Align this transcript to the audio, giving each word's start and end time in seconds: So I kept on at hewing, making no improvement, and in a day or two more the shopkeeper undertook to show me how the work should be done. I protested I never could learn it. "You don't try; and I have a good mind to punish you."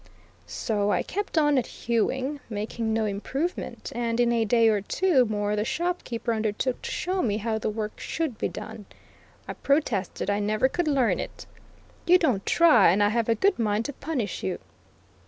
So 0.47 0.91
I 0.91 1.03
kept 1.03 1.37
on 1.37 1.59
at 1.59 1.67
hewing, 1.67 2.39
making 2.49 2.91
no 2.91 3.05
improvement, 3.05 3.91
and 3.93 4.19
in 4.19 4.31
a 4.31 4.45
day 4.45 4.67
or 4.67 4.81
two 4.81 5.25
more 5.25 5.55
the 5.55 5.63
shopkeeper 5.63 6.33
undertook 6.33 6.81
to 6.81 6.89
show 6.89 7.21
me 7.21 7.37
how 7.37 7.59
the 7.59 7.69
work 7.69 7.99
should 7.99 8.39
be 8.39 8.49
done. 8.49 8.87
I 9.47 9.53
protested 9.53 10.27
I 10.27 10.39
never 10.39 10.67
could 10.67 10.87
learn 10.87 11.19
it. 11.19 11.45
"You 12.07 12.17
don't 12.17 12.47
try; 12.47 12.89
and 12.91 13.03
I 13.03 13.09
have 13.09 13.29
a 13.29 13.35
good 13.35 13.59
mind 13.59 13.85
to 13.85 13.93
punish 13.93 14.41
you." 14.41 14.57